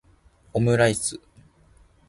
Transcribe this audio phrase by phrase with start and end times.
[0.53, 1.21] オムライス